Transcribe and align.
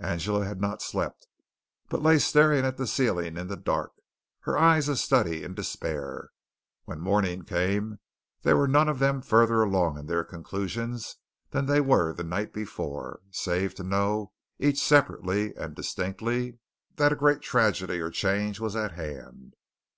Angela 0.00 0.46
had 0.46 0.58
not 0.58 0.80
slept, 0.80 1.26
but 1.90 2.00
lay 2.00 2.18
staring 2.18 2.64
at 2.64 2.78
the 2.78 2.86
ceiling 2.86 3.36
in 3.36 3.48
the 3.48 3.58
dark, 3.58 3.92
her 4.44 4.56
eyes 4.56 4.88
a 4.88 4.96
study 4.96 5.42
in 5.44 5.52
despair. 5.52 6.30
When 6.86 6.98
morning 6.98 7.42
came 7.44 7.98
they 8.40 8.54
were 8.54 8.66
none 8.68 8.88
of 8.88 9.00
them 9.00 9.20
further 9.20 9.62
along 9.62 9.98
in 9.98 10.06
their 10.06 10.24
conclusions 10.24 11.16
than 11.50 11.66
they 11.66 11.82
were 11.82 12.14
the 12.14 12.24
night 12.24 12.54
before, 12.54 13.20
save 13.30 13.74
to 13.74 13.82
know, 13.82 14.32
each 14.58 14.82
separately 14.82 15.54
and 15.56 15.74
distinctly, 15.76 16.58
that 16.94 17.12
a 17.12 17.14
great 17.14 17.42
tragedy 17.42 18.00
or 18.00 18.08
change 18.10 18.58
was 18.58 18.74
at 18.76 18.92
hand. 18.92 19.56